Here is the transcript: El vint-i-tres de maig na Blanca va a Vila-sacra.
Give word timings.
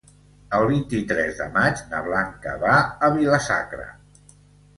El 0.59 0.63
vint-i-tres 0.69 1.37
de 1.41 1.47
maig 1.57 1.83
na 1.91 1.99
Blanca 2.07 2.55
va 2.65 2.73
a 2.79 3.11
Vila-sacra. 3.19 3.87